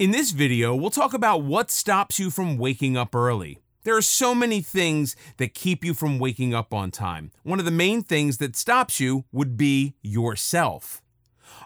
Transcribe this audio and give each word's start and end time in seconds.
In 0.00 0.12
this 0.12 0.30
video, 0.30 0.74
we'll 0.74 0.88
talk 0.88 1.12
about 1.12 1.42
what 1.42 1.70
stops 1.70 2.18
you 2.18 2.30
from 2.30 2.56
waking 2.56 2.96
up 2.96 3.14
early. 3.14 3.58
There 3.82 3.94
are 3.94 4.00
so 4.00 4.34
many 4.34 4.62
things 4.62 5.14
that 5.36 5.52
keep 5.52 5.84
you 5.84 5.92
from 5.92 6.18
waking 6.18 6.54
up 6.54 6.72
on 6.72 6.90
time. 6.90 7.32
One 7.42 7.58
of 7.58 7.66
the 7.66 7.70
main 7.70 8.02
things 8.02 8.38
that 8.38 8.56
stops 8.56 8.98
you 8.98 9.26
would 9.30 9.58
be 9.58 9.96
yourself. 10.00 11.02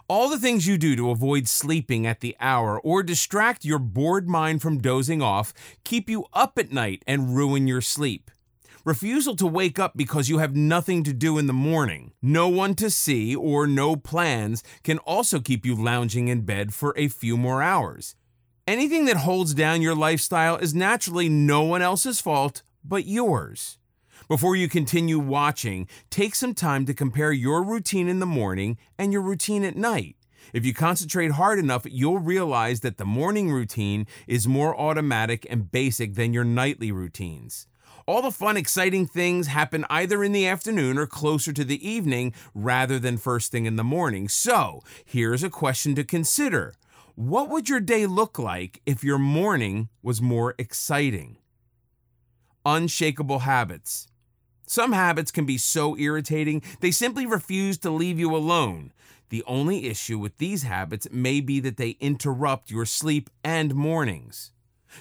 All 0.09 0.27
the 0.27 0.37
things 0.37 0.67
you 0.67 0.77
do 0.77 0.97
to 0.97 1.11
avoid 1.11 1.47
sleeping 1.47 2.05
at 2.05 2.19
the 2.19 2.35
hour 2.41 2.77
or 2.77 3.03
distract 3.03 3.63
your 3.63 3.79
bored 3.79 4.27
mind 4.27 4.61
from 4.61 4.79
dozing 4.79 5.21
off 5.21 5.53
keep 5.85 6.09
you 6.09 6.25
up 6.33 6.59
at 6.59 6.73
night 6.73 7.03
and 7.07 7.37
ruin 7.37 7.67
your 7.67 7.79
sleep. 7.79 8.29
Refusal 8.83 9.37
to 9.37 9.47
wake 9.47 9.79
up 9.79 9.95
because 9.95 10.27
you 10.27 10.39
have 10.39 10.57
nothing 10.57 11.05
to 11.05 11.13
do 11.13 11.37
in 11.37 11.47
the 11.47 11.53
morning, 11.53 12.11
no 12.21 12.49
one 12.49 12.75
to 12.75 12.89
see, 12.89 13.33
or 13.33 13.65
no 13.65 13.95
plans 13.95 14.61
can 14.83 14.97
also 14.99 15.39
keep 15.39 15.65
you 15.65 15.73
lounging 15.73 16.27
in 16.27 16.41
bed 16.41 16.73
for 16.73 16.93
a 16.97 17.07
few 17.07 17.37
more 17.37 17.63
hours. 17.63 18.13
Anything 18.67 19.05
that 19.05 19.17
holds 19.17 19.53
down 19.53 19.83
your 19.83 19.93
lifestyle 19.93 20.57
is 20.57 20.73
naturally 20.73 21.29
no 21.29 21.61
one 21.61 21.83
else's 21.83 22.19
fault 22.19 22.63
but 22.83 23.05
yours. 23.05 23.77
Before 24.27 24.55
you 24.55 24.67
continue 24.67 25.19
watching, 25.19 25.87
take 26.09 26.33
some 26.33 26.55
time 26.55 26.87
to 26.87 26.93
compare 26.95 27.31
your 27.31 27.61
routine 27.61 28.07
in 28.07 28.17
the 28.17 28.25
morning 28.25 28.79
and 28.97 29.13
your 29.13 29.21
routine 29.21 29.63
at 29.63 29.75
night. 29.75 30.15
If 30.51 30.65
you 30.65 30.73
concentrate 30.73 31.33
hard 31.33 31.59
enough, 31.59 31.85
you'll 31.87 32.17
realize 32.17 32.79
that 32.79 32.97
the 32.97 33.05
morning 33.05 33.51
routine 33.51 34.07
is 34.25 34.47
more 34.47 34.75
automatic 34.75 35.45
and 35.47 35.71
basic 35.71 36.15
than 36.15 36.33
your 36.33 36.43
nightly 36.43 36.91
routines. 36.91 37.67
All 38.07 38.23
the 38.23 38.31
fun, 38.31 38.57
exciting 38.57 39.05
things 39.05 39.45
happen 39.45 39.85
either 39.91 40.23
in 40.23 40.31
the 40.31 40.47
afternoon 40.47 40.97
or 40.97 41.05
closer 41.05 41.53
to 41.53 41.63
the 41.63 41.87
evening 41.87 42.33
rather 42.55 42.97
than 42.97 43.17
first 43.17 43.51
thing 43.51 43.67
in 43.67 43.75
the 43.75 43.83
morning. 43.83 44.27
So, 44.27 44.81
here's 45.05 45.43
a 45.43 45.51
question 45.51 45.93
to 45.93 46.03
consider 46.03 46.73
what 47.15 47.49
would 47.49 47.69
your 47.69 47.79
day 47.79 48.05
look 48.05 48.37
like 48.37 48.81
if 48.85 49.03
your 49.03 49.17
morning 49.17 49.87
was 50.03 50.21
more 50.21 50.53
exciting? 50.57 51.37
Unshakable 52.65 53.39
habits. 53.39 54.07
Some 54.67 54.91
habits 54.91 55.31
can 55.31 55.45
be 55.45 55.57
so 55.57 55.97
irritating, 55.97 56.61
they 56.81 56.91
simply 56.91 57.25
refuse 57.25 57.77
to 57.79 57.89
leave 57.89 58.19
you 58.19 58.35
alone. 58.35 58.91
The 59.29 59.43
only 59.47 59.85
issue 59.85 60.19
with 60.19 60.37
these 60.39 60.63
habits 60.63 61.07
may 61.09 61.39
be 61.39 61.61
that 61.61 61.77
they 61.77 61.91
interrupt 62.01 62.69
your 62.69 62.85
sleep 62.85 63.29
and 63.43 63.73
mornings. 63.73 64.51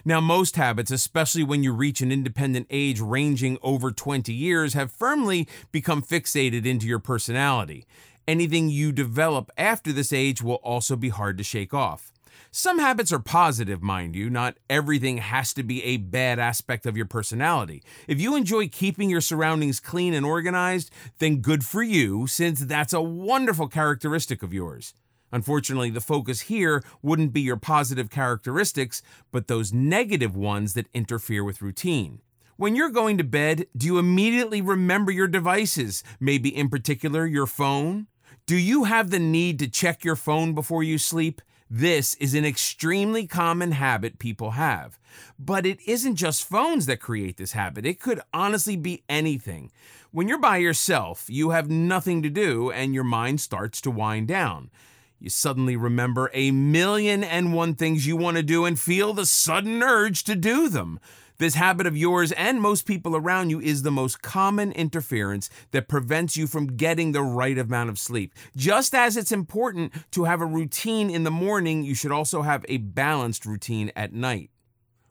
Now, 0.04 0.20
most 0.20 0.56
habits, 0.56 0.90
especially 0.90 1.44
when 1.44 1.62
you 1.62 1.72
reach 1.72 2.00
an 2.00 2.12
independent 2.12 2.66
age 2.70 3.00
ranging 3.00 3.58
over 3.62 3.90
20 3.90 4.32
years, 4.32 4.74
have 4.74 4.92
firmly 4.92 5.48
become 5.72 6.02
fixated 6.02 6.66
into 6.66 6.86
your 6.86 6.98
personality. 6.98 7.86
Anything 8.26 8.70
you 8.70 8.90
develop 8.90 9.50
after 9.58 9.92
this 9.92 10.10
age 10.10 10.40
will 10.40 10.54
also 10.56 10.96
be 10.96 11.10
hard 11.10 11.36
to 11.36 11.44
shake 11.44 11.74
off. 11.74 12.10
Some 12.50 12.78
habits 12.78 13.12
are 13.12 13.18
positive, 13.18 13.82
mind 13.82 14.16
you. 14.16 14.30
Not 14.30 14.56
everything 14.70 15.18
has 15.18 15.52
to 15.54 15.62
be 15.62 15.84
a 15.84 15.98
bad 15.98 16.38
aspect 16.38 16.86
of 16.86 16.96
your 16.96 17.04
personality. 17.04 17.82
If 18.08 18.20
you 18.20 18.34
enjoy 18.34 18.68
keeping 18.68 19.10
your 19.10 19.20
surroundings 19.20 19.78
clean 19.78 20.14
and 20.14 20.24
organized, 20.24 20.90
then 21.18 21.42
good 21.42 21.66
for 21.66 21.82
you, 21.82 22.26
since 22.26 22.60
that's 22.60 22.94
a 22.94 23.02
wonderful 23.02 23.68
characteristic 23.68 24.42
of 24.42 24.54
yours. 24.54 24.94
Unfortunately, 25.30 25.90
the 25.90 26.00
focus 26.00 26.42
here 26.42 26.82
wouldn't 27.02 27.32
be 27.32 27.40
your 27.42 27.56
positive 27.56 28.08
characteristics, 28.08 29.02
but 29.32 29.48
those 29.48 29.72
negative 29.72 30.34
ones 30.34 30.72
that 30.74 30.86
interfere 30.94 31.44
with 31.44 31.60
routine. 31.60 32.22
When 32.56 32.76
you're 32.76 32.90
going 32.90 33.18
to 33.18 33.24
bed, 33.24 33.66
do 33.76 33.84
you 33.84 33.98
immediately 33.98 34.62
remember 34.62 35.10
your 35.10 35.26
devices, 35.26 36.04
maybe 36.20 36.56
in 36.56 36.68
particular 36.68 37.26
your 37.26 37.48
phone? 37.48 38.06
Do 38.46 38.56
you 38.56 38.84
have 38.84 39.10
the 39.10 39.18
need 39.18 39.58
to 39.60 39.68
check 39.68 40.04
your 40.04 40.16
phone 40.16 40.54
before 40.54 40.82
you 40.82 40.98
sleep? 40.98 41.40
This 41.70 42.14
is 42.16 42.34
an 42.34 42.44
extremely 42.44 43.26
common 43.26 43.72
habit 43.72 44.18
people 44.18 44.52
have. 44.52 44.98
But 45.38 45.64
it 45.66 45.80
isn't 45.86 46.16
just 46.16 46.48
phones 46.48 46.86
that 46.86 47.00
create 47.00 47.36
this 47.36 47.52
habit, 47.52 47.86
it 47.86 48.00
could 48.00 48.20
honestly 48.32 48.76
be 48.76 49.02
anything. 49.08 49.72
When 50.10 50.28
you're 50.28 50.38
by 50.38 50.58
yourself, 50.58 51.24
you 51.28 51.50
have 51.50 51.70
nothing 51.70 52.22
to 52.22 52.30
do 52.30 52.70
and 52.70 52.94
your 52.94 53.04
mind 53.04 53.40
starts 53.40 53.80
to 53.80 53.90
wind 53.90 54.28
down. 54.28 54.70
You 55.18 55.30
suddenly 55.30 55.74
remember 55.74 56.30
a 56.34 56.50
million 56.50 57.24
and 57.24 57.54
one 57.54 57.74
things 57.74 58.06
you 58.06 58.16
want 58.16 58.36
to 58.36 58.42
do 58.42 58.64
and 58.64 58.78
feel 58.78 59.12
the 59.12 59.26
sudden 59.26 59.82
urge 59.82 60.22
to 60.24 60.34
do 60.36 60.68
them. 60.68 61.00
This 61.38 61.56
habit 61.56 61.88
of 61.88 61.96
yours 61.96 62.30
and 62.32 62.60
most 62.60 62.86
people 62.86 63.16
around 63.16 63.50
you 63.50 63.60
is 63.60 63.82
the 63.82 63.90
most 63.90 64.22
common 64.22 64.70
interference 64.70 65.50
that 65.72 65.88
prevents 65.88 66.36
you 66.36 66.46
from 66.46 66.76
getting 66.76 67.10
the 67.10 67.24
right 67.24 67.58
amount 67.58 67.90
of 67.90 67.98
sleep. 67.98 68.32
Just 68.54 68.94
as 68.94 69.16
it's 69.16 69.32
important 69.32 69.92
to 70.12 70.24
have 70.24 70.40
a 70.40 70.46
routine 70.46 71.10
in 71.10 71.24
the 71.24 71.32
morning, 71.32 71.82
you 71.82 71.92
should 71.92 72.12
also 72.12 72.42
have 72.42 72.64
a 72.68 72.76
balanced 72.76 73.46
routine 73.46 73.90
at 73.96 74.12
night. 74.12 74.50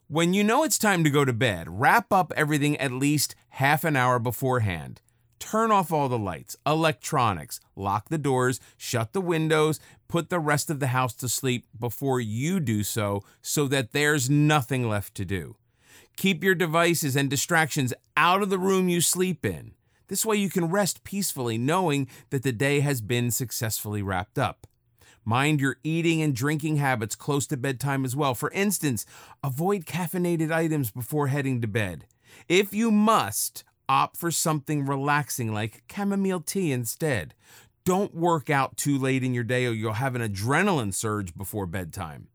When 0.07 0.34
you 0.34 0.45
know 0.45 0.63
it's 0.63 0.79
time 0.79 1.03
to 1.03 1.09
go 1.09 1.25
to 1.25 1.34
bed, 1.34 1.67
wrap 1.67 2.13
up 2.13 2.31
everything 2.38 2.78
at 2.78 2.94
least 2.94 3.35
half 3.50 3.84
an 3.84 3.97
hour 3.97 4.17
beforehand. 4.17 5.01
Turn 5.40 5.72
off 5.72 5.91
all 5.91 6.07
the 6.07 6.17
lights, 6.17 6.55
electronics, 6.66 7.59
lock 7.75 8.07
the 8.07 8.17
doors, 8.17 8.61
shut 8.78 9.11
the 9.11 9.19
windows, 9.19 9.81
put 10.07 10.29
the 10.29 10.40
rest 10.40 10.69
of 10.69 10.79
the 10.79 10.88
house 10.88 11.13
to 11.16 11.28
sleep 11.28 11.66
before 11.78 12.22
you 12.22 12.61
do 12.61 12.81
so, 12.81 13.23
so 13.41 13.67
that 13.67 13.91
there's 13.91 14.29
nothing 14.29 14.88
left 14.88 15.16
to 15.16 15.25
do. 15.25 15.57
Keep 16.16 16.44
your 16.44 16.56
devices 16.56 17.16
and 17.16 17.29
distractions 17.29 17.94
out 18.16 18.41
of 18.41 18.50
the 18.50 18.59
room 18.59 18.90
you 18.90 19.01
sleep 19.01 19.46
in. 19.46 19.74
This 20.07 20.25
way 20.25 20.35
you 20.38 20.50
can 20.50 20.69
rest 20.69 21.03
peacefully 21.03 21.57
knowing 21.57 22.07
that 22.29 22.44
the 22.44 22.51
day 22.51 22.81
has 22.81 23.01
been 23.01 23.31
successfully 23.31 24.01
wrapped 24.01 24.38
up. 24.38 24.68
Mind 25.25 25.62
your 25.62 25.78
eating 25.84 26.22
and 26.22 26.35
drinking 26.35 26.75
habits 26.78 27.16
close 27.16 27.47
to 27.47 27.57
bedtime 27.57 28.03
as 28.06 28.16
well. 28.16 28.35
For 28.35 28.52
instance, 28.52 29.06
avoid 29.44 29.85
caffeinated 29.85 30.52
items 30.52 30.91
before 30.91 31.28
heading 31.28 31.62
to 31.62 31.68
bed. 31.68 32.06
If 32.50 32.73
you 32.73 32.91
must, 32.91 33.63
opt 33.88 34.18
for 34.18 34.31
something 34.31 34.85
relaxing 34.85 35.53
like 35.53 35.84
chamomile 35.94 36.41
tea 36.41 36.72
instead. 36.72 37.34
Don't 37.85 38.16
work 38.16 38.50
out 38.50 38.78
too 38.78 38.97
late 38.97 39.23
in 39.23 39.34
your 39.34 39.44
day 39.44 39.66
or 39.66 39.72
you'll 39.72 39.94
have 39.94 40.16
an 40.16 40.22
adrenaline 40.22 40.94
surge 40.94 41.35
before 41.35 41.66
bedtime. 41.66 42.28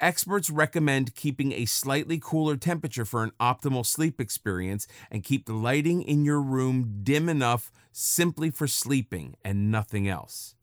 Experts 0.00 0.48
recommend 0.48 1.14
keeping 1.14 1.52
a 1.52 1.66
slightly 1.66 2.18
cooler 2.18 2.56
temperature 2.56 3.04
for 3.04 3.22
an 3.22 3.32
optimal 3.38 3.84
sleep 3.84 4.18
experience 4.18 4.86
and 5.10 5.22
keep 5.22 5.44
the 5.44 5.52
lighting 5.52 6.00
in 6.02 6.24
your 6.24 6.40
room 6.40 7.00
dim 7.02 7.28
enough 7.28 7.70
simply 7.92 8.50
for 8.50 8.66
sleeping 8.66 9.36
and 9.44 9.70
nothing 9.70 10.08
else. 10.08 10.54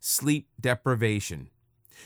Sleep 0.00 0.48
deprivation. 0.60 1.48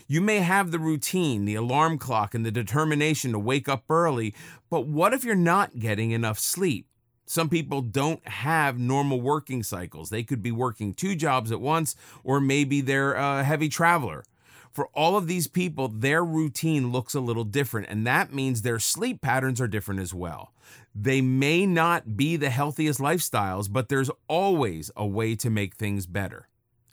You 0.06 0.20
may 0.20 0.38
have 0.38 0.70
the 0.70 0.78
routine, 0.78 1.46
the 1.46 1.56
alarm 1.56 1.98
clock, 1.98 2.32
and 2.32 2.46
the 2.46 2.52
determination 2.52 3.32
to 3.32 3.40
wake 3.40 3.68
up 3.68 3.82
early, 3.90 4.32
but 4.70 4.86
what 4.86 5.12
if 5.12 5.24
you're 5.24 5.34
not 5.34 5.80
getting 5.80 6.12
enough 6.12 6.38
sleep? 6.38 6.86
Some 7.26 7.48
people 7.48 7.82
don't 7.82 8.26
have 8.28 8.78
normal 8.78 9.20
working 9.20 9.64
cycles. 9.64 10.10
They 10.10 10.22
could 10.22 10.42
be 10.42 10.52
working 10.52 10.94
two 10.94 11.16
jobs 11.16 11.50
at 11.50 11.60
once, 11.60 11.96
or 12.22 12.40
maybe 12.40 12.80
they're 12.80 13.14
a 13.14 13.42
heavy 13.42 13.68
traveler. 13.68 14.22
For 14.72 14.86
all 14.94 15.16
of 15.16 15.26
these 15.26 15.46
people, 15.46 15.88
their 15.88 16.24
routine 16.24 16.92
looks 16.92 17.14
a 17.14 17.20
little 17.20 17.44
different, 17.44 17.88
and 17.88 18.06
that 18.06 18.32
means 18.32 18.62
their 18.62 18.78
sleep 18.78 19.20
patterns 19.20 19.60
are 19.60 19.68
different 19.68 20.00
as 20.00 20.14
well. 20.14 20.52
They 20.94 21.20
may 21.20 21.66
not 21.66 22.16
be 22.16 22.36
the 22.36 22.50
healthiest 22.50 23.00
lifestyles, 23.00 23.72
but 23.72 23.88
there's 23.88 24.10
always 24.28 24.90
a 24.96 25.06
way 25.06 25.34
to 25.36 25.50
make 25.50 25.74
things 25.74 26.06
better. 26.06 26.48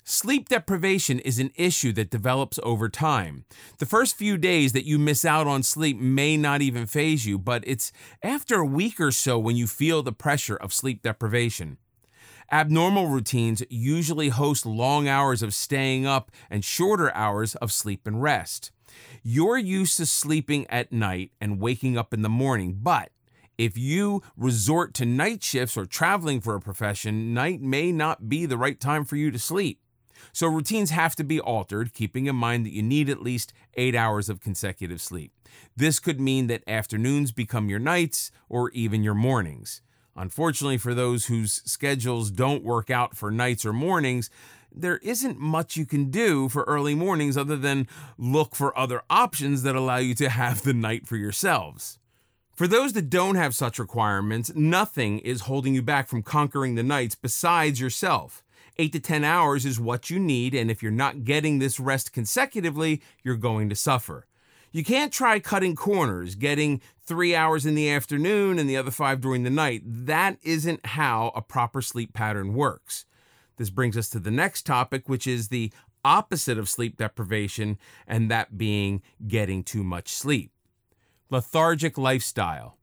Sleep 0.07 0.49
deprivation 0.49 1.17
is 1.17 1.39
an 1.39 1.49
issue 1.55 1.91
that 1.93 2.11
develops 2.11 2.59
over 2.61 2.89
time. 2.89 3.45
The 3.79 3.87
first 3.87 4.15
few 4.15 4.37
days 4.37 4.71
that 4.73 4.85
you 4.85 4.99
miss 4.99 5.25
out 5.25 5.47
on 5.47 5.63
sleep 5.63 5.97
may 5.99 6.37
not 6.37 6.61
even 6.61 6.85
faze 6.85 7.25
you, 7.25 7.39
but 7.39 7.63
it's 7.65 7.91
after 8.21 8.59
a 8.59 8.65
week 8.65 8.99
or 8.99 9.11
so 9.11 9.39
when 9.39 9.55
you 9.55 9.65
feel 9.65 10.03
the 10.03 10.11
pressure 10.11 10.57
of 10.57 10.73
sleep 10.73 11.01
deprivation. 11.01 11.79
Abnormal 12.51 13.07
routines 13.07 13.63
usually 13.69 14.29
host 14.29 14.65
long 14.65 15.07
hours 15.07 15.41
of 15.41 15.53
staying 15.53 16.05
up 16.05 16.31
and 16.49 16.63
shorter 16.63 17.13
hours 17.15 17.55
of 17.55 17.71
sleep 17.71 18.05
and 18.05 18.21
rest. 18.21 18.71
You're 19.23 19.57
used 19.57 19.97
to 19.97 20.05
sleeping 20.05 20.67
at 20.69 20.91
night 20.91 21.31
and 21.41 21.59
waking 21.59 21.97
up 21.97 22.13
in 22.13 22.21
the 22.21 22.29
morning, 22.29 22.79
but 22.81 23.09
if 23.57 23.77
you 23.77 24.21
resort 24.37 24.93
to 24.95 25.05
night 25.05 25.41
shifts 25.43 25.75
or 25.75 25.85
traveling 25.85 26.39
for 26.39 26.55
a 26.55 26.61
profession, 26.61 27.33
night 27.33 27.61
may 27.61 27.91
not 27.91 28.29
be 28.29 28.45
the 28.45 28.57
right 28.57 28.79
time 28.79 29.05
for 29.05 29.15
you 29.15 29.31
to 29.31 29.39
sleep. 29.39 29.79
So 30.31 30.47
routines 30.47 30.91
have 30.91 31.15
to 31.17 31.23
be 31.23 31.39
altered, 31.39 31.93
keeping 31.93 32.27
in 32.27 32.35
mind 32.35 32.65
that 32.65 32.73
you 32.73 32.83
need 32.83 33.09
at 33.09 33.21
least 33.21 33.53
eight 33.75 33.95
hours 33.95 34.29
of 34.29 34.39
consecutive 34.39 35.01
sleep. 35.01 35.31
This 35.75 35.99
could 35.99 36.19
mean 36.19 36.47
that 36.47 36.63
afternoons 36.67 37.31
become 37.31 37.69
your 37.69 37.79
nights 37.79 38.31
or 38.49 38.69
even 38.71 39.03
your 39.03 39.13
mornings. 39.13 39.81
Unfortunately, 40.15 40.77
for 40.77 40.93
those 40.93 41.25
whose 41.25 41.61
schedules 41.65 42.31
don't 42.31 42.63
work 42.63 42.89
out 42.89 43.17
for 43.17 43.31
nights 43.31 43.65
or 43.65 43.73
mornings, 43.73 44.29
there 44.71 44.97
isn't 44.97 45.39
much 45.39 45.77
you 45.77 45.85
can 45.85 46.09
do 46.09 46.49
for 46.49 46.63
early 46.63 46.95
mornings 46.95 47.37
other 47.37 47.57
than 47.57 47.87
look 48.17 48.55
for 48.55 48.77
other 48.77 49.01
options 49.09 49.63
that 49.63 49.75
allow 49.75 49.97
you 49.97 50.13
to 50.15 50.29
have 50.29 50.63
the 50.63 50.73
night 50.73 51.07
for 51.07 51.17
yourselves. 51.17 51.99
For 52.53 52.67
those 52.67 52.93
that 52.93 53.09
don't 53.09 53.35
have 53.35 53.53
such 53.53 53.79
requirements, 53.79 54.53
nothing 54.55 55.19
is 55.19 55.41
holding 55.41 55.75
you 55.75 55.81
back 55.81 56.07
from 56.07 56.23
conquering 56.23 56.75
the 56.75 56.83
nights 56.83 57.15
besides 57.15 57.81
yourself. 57.81 58.43
8 58.77 58.93
to 58.93 58.99
10 58.99 59.23
hours 59.23 59.65
is 59.65 59.79
what 59.79 60.09
you 60.09 60.19
need, 60.19 60.53
and 60.53 60.71
if 60.71 60.81
you're 60.81 60.91
not 60.91 61.25
getting 61.25 61.59
this 61.59 61.79
rest 61.79 62.13
consecutively, 62.13 63.01
you're 63.23 63.35
going 63.35 63.69
to 63.69 63.75
suffer. 63.75 64.25
You 64.75 64.83
can't 64.83 65.13
try 65.13 65.39
cutting 65.39 65.73
corners, 65.73 66.35
getting 66.35 66.81
three 67.01 67.33
hours 67.33 67.65
in 67.65 67.75
the 67.75 67.89
afternoon 67.89 68.59
and 68.59 68.69
the 68.69 68.75
other 68.75 68.91
five 68.91 69.21
during 69.21 69.43
the 69.43 69.49
night. 69.49 69.83
That 69.85 70.37
isn't 70.43 70.85
how 70.85 71.31
a 71.33 71.41
proper 71.41 71.81
sleep 71.81 72.11
pattern 72.13 72.53
works. 72.53 73.05
This 73.55 73.69
brings 73.69 73.95
us 73.95 74.09
to 74.09 74.19
the 74.19 74.31
next 74.31 74.65
topic, 74.65 75.07
which 75.07 75.27
is 75.27 75.47
the 75.47 75.71
opposite 76.03 76.57
of 76.57 76.67
sleep 76.67 76.97
deprivation, 76.97 77.77
and 78.05 78.29
that 78.29 78.57
being 78.57 79.01
getting 79.25 79.63
too 79.63 79.81
much 79.81 80.09
sleep. 80.09 80.51
Lethargic 81.29 81.97
lifestyle. 81.97 82.77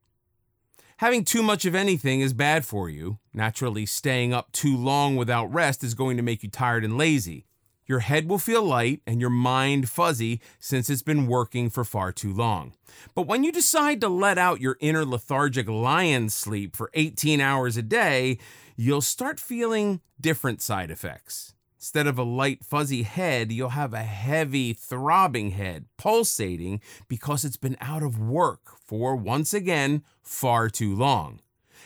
Having 0.96 1.26
too 1.26 1.42
much 1.42 1.66
of 1.66 1.74
anything 1.74 2.22
is 2.22 2.32
bad 2.32 2.64
for 2.64 2.88
you. 2.88 3.18
Naturally, 3.34 3.84
staying 3.84 4.32
up 4.32 4.50
too 4.52 4.78
long 4.78 5.14
without 5.14 5.52
rest 5.52 5.84
is 5.84 5.92
going 5.92 6.16
to 6.16 6.22
make 6.22 6.42
you 6.42 6.48
tired 6.48 6.86
and 6.86 6.96
lazy. 6.96 7.44
Your 7.92 8.00
head 8.00 8.26
will 8.26 8.38
feel 8.38 8.62
light 8.62 9.02
and 9.06 9.20
your 9.20 9.28
mind 9.28 9.86
fuzzy 9.86 10.40
since 10.58 10.88
it's 10.88 11.02
been 11.02 11.26
working 11.26 11.68
for 11.68 11.84
far 11.84 12.10
too 12.10 12.32
long. 12.32 12.72
But 13.14 13.26
when 13.26 13.44
you 13.44 13.52
decide 13.52 14.00
to 14.00 14.08
let 14.08 14.38
out 14.38 14.62
your 14.62 14.78
inner 14.80 15.04
lethargic 15.04 15.68
lion 15.68 16.30
sleep 16.30 16.74
for 16.74 16.90
18 16.94 17.38
hours 17.42 17.76
a 17.76 17.82
day, 17.82 18.38
you'll 18.76 19.02
start 19.02 19.38
feeling 19.38 20.00
different 20.18 20.62
side 20.62 20.90
effects. 20.90 21.52
Instead 21.78 22.06
of 22.06 22.18
a 22.18 22.22
light, 22.22 22.64
fuzzy 22.64 23.02
head, 23.02 23.52
you'll 23.52 23.68
have 23.68 23.92
a 23.92 24.04
heavy, 24.04 24.72
throbbing 24.72 25.50
head, 25.50 25.84
pulsating 25.98 26.80
because 27.08 27.44
it's 27.44 27.58
been 27.58 27.76
out 27.78 28.02
of 28.02 28.18
work 28.18 28.70
for, 28.82 29.14
once 29.14 29.52
again, 29.52 30.02
far 30.22 30.70
too 30.70 30.96
long. 30.96 31.40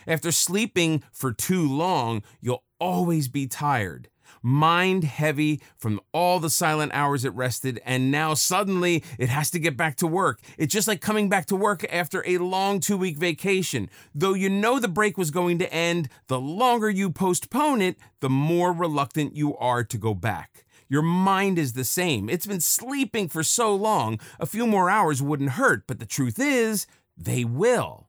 After 0.07 0.31
sleeping 0.31 1.03
for 1.11 1.33
too 1.33 1.69
long, 1.69 2.23
you'll 2.41 2.63
always 2.79 3.27
be 3.27 3.49
tired 3.49 4.09
mind 4.47 5.03
heavy 5.03 5.61
from 5.77 6.01
all 6.13 6.39
the 6.39 6.49
silent 6.49 6.93
hours 6.95 7.25
it 7.25 7.35
rested, 7.35 7.81
and 7.85 8.13
now 8.13 8.33
suddenly 8.33 9.03
it 9.19 9.29
has 9.29 9.51
to 9.51 9.59
get 9.59 9.77
back 9.77 9.97
to 9.97 10.07
work. 10.07 10.41
It's 10.57 10.73
just 10.73 10.87
like 10.87 11.01
coming 11.01 11.29
back 11.29 11.47
to 11.47 11.57
work 11.57 11.85
after 11.93 12.23
a 12.25 12.39
long 12.39 12.79
two 12.79 12.97
week 12.97 13.19
vacation. 13.19 13.91
Though 14.15 14.35
you 14.35 14.49
know 14.49 14.79
the 14.79 14.87
break 14.87 15.19
was 15.19 15.33
going 15.33 15.59
to 15.59 15.73
end, 15.75 16.09
the 16.29 16.39
longer 16.39 16.89
you 16.89 17.11
postpone 17.11 17.83
it, 17.83 17.97
the 18.21 18.31
more 18.31 18.73
reluctant 18.73 19.35
you 19.35 19.57
are 19.57 19.83
to 19.83 19.99
go 19.99 20.15
back. 20.15 20.65
Your 20.89 21.03
mind 21.03 21.59
is 21.59 21.73
the 21.73 21.85
same. 21.85 22.29
It's 22.29 22.47
been 22.47 22.61
sleeping 22.61 23.29
for 23.29 23.43
so 23.43 23.75
long, 23.75 24.21
a 24.39 24.47
few 24.47 24.69
more 24.69 24.89
hours 24.89 25.21
wouldn't 25.21 25.51
hurt, 25.51 25.89
but 25.89 25.99
the 25.99 26.07
truth 26.07 26.39
is, 26.39 26.87
they 27.17 27.45
will. 27.45 28.09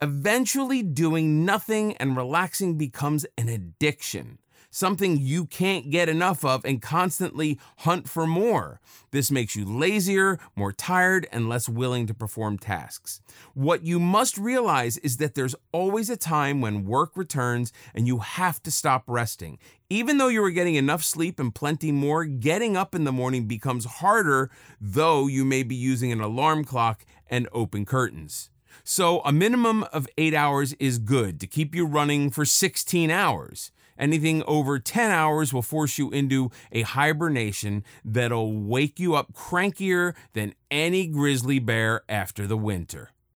Eventually, 0.00 0.82
doing 0.82 1.44
nothing 1.44 1.96
and 1.96 2.16
relaxing 2.16 2.78
becomes 2.78 3.26
an 3.36 3.48
addiction 3.48 4.38
something 4.74 5.16
you 5.16 5.46
can't 5.46 5.88
get 5.88 6.08
enough 6.08 6.44
of 6.44 6.64
and 6.64 6.82
constantly 6.82 7.60
hunt 7.78 8.08
for 8.08 8.26
more. 8.26 8.80
This 9.12 9.30
makes 9.30 9.54
you 9.54 9.64
lazier, 9.64 10.40
more 10.56 10.72
tired, 10.72 11.28
and 11.30 11.48
less 11.48 11.68
willing 11.68 12.08
to 12.08 12.14
perform 12.14 12.58
tasks. 12.58 13.20
What 13.54 13.84
you 13.84 14.00
must 14.00 14.36
realize 14.36 14.98
is 14.98 15.18
that 15.18 15.36
there's 15.36 15.54
always 15.70 16.10
a 16.10 16.16
time 16.16 16.60
when 16.60 16.84
work 16.84 17.12
returns 17.16 17.72
and 17.94 18.08
you 18.08 18.18
have 18.18 18.60
to 18.64 18.70
stop 18.72 19.04
resting. 19.06 19.58
Even 19.88 20.18
though 20.18 20.26
you 20.26 20.42
are 20.42 20.50
getting 20.50 20.74
enough 20.74 21.04
sleep 21.04 21.38
and 21.38 21.54
plenty 21.54 21.92
more, 21.92 22.24
getting 22.24 22.76
up 22.76 22.96
in 22.96 23.04
the 23.04 23.12
morning 23.12 23.46
becomes 23.46 23.84
harder, 23.84 24.50
though 24.80 25.28
you 25.28 25.44
may 25.44 25.62
be 25.62 25.76
using 25.76 26.10
an 26.10 26.20
alarm 26.20 26.64
clock 26.64 27.06
and 27.28 27.48
open 27.52 27.84
curtains. 27.84 28.50
So, 28.82 29.20
a 29.20 29.30
minimum 29.30 29.84
of 29.92 30.08
eight 30.18 30.34
hours 30.34 30.72
is 30.74 30.98
good 30.98 31.38
to 31.38 31.46
keep 31.46 31.76
you 31.76 31.86
running 31.86 32.30
for 32.30 32.44
16 32.44 33.08
hours. 33.08 33.70
Anything 33.98 34.42
over 34.46 34.78
10 34.78 35.10
hours 35.10 35.52
will 35.52 35.62
force 35.62 35.98
you 35.98 36.10
into 36.10 36.50
a 36.72 36.82
hibernation 36.82 37.84
that'll 38.04 38.58
wake 38.58 38.98
you 38.98 39.14
up 39.14 39.32
crankier 39.32 40.14
than 40.32 40.54
any 40.70 41.06
grizzly 41.06 41.58
bear 41.58 42.02
after 42.08 42.46
the 42.46 42.56
winter. 42.56 43.10